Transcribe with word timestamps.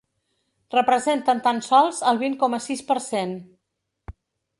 Representen 0.75 1.41
tan 1.47 1.61
sols 1.67 1.99
el 2.13 2.21
vint 2.21 2.37
coma 2.45 2.61
sis 2.69 2.81
per 2.89 2.97
cent. 3.09 3.37